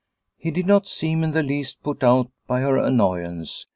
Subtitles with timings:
[0.35, 3.67] He did not seem in the least put out by her annoyance.